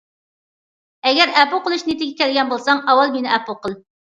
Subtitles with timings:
[1.09, 3.79] ئەگەر ئەپۇ قىلىش نىيىتىگە كەلگەن بولساڭ ئاۋۋال مېنى ئەپۇ قىل.